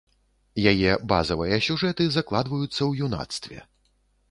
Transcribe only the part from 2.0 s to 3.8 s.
закладваюцца ў юнацтве.